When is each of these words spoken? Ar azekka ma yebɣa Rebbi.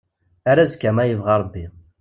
Ar 0.49 0.57
azekka 0.63 0.89
ma 0.95 1.03
yebɣa 1.05 1.35
Rebbi. 1.41 1.65